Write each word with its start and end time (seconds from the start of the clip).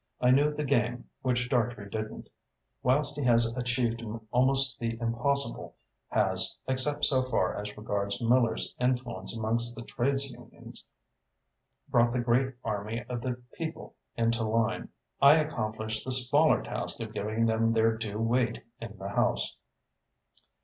I 0.19 0.31
knew 0.31 0.51
the 0.51 0.63
game, 0.65 1.07
which 1.21 1.47
Dartrey 1.47 1.87
didn't. 1.87 2.27
Whilst 2.81 3.15
he 3.15 3.23
has 3.25 3.55
achieved 3.55 4.03
almost 4.31 4.79
the 4.79 4.97
impossible, 4.99 5.75
has, 6.07 6.57
except 6.67 7.05
so 7.05 7.21
far 7.21 7.53
as 7.55 7.77
regards 7.77 8.19
Miller's 8.19 8.73
influence 8.79 9.37
amongst 9.37 9.75
the 9.75 9.83
trades 9.83 10.27
unions, 10.31 10.87
brought 11.87 12.13
the 12.13 12.19
great 12.19 12.55
army 12.63 13.03
of 13.07 13.21
the 13.21 13.43
people 13.53 13.93
into 14.15 14.41
line, 14.43 14.89
I 15.21 15.35
accomplished 15.35 16.03
the 16.03 16.11
smaller 16.11 16.63
task 16.63 16.99
of 16.99 17.13
giving 17.13 17.45
them 17.45 17.71
their 17.71 17.95
due 17.95 18.17
weight 18.17 18.63
in 18.81 18.97
the 18.97 19.09
House." 19.09 19.55